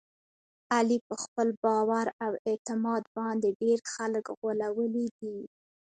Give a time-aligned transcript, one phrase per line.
[0.75, 5.37] علي په خپل باور او اعتماد باندې ډېر خلک غولولي دي.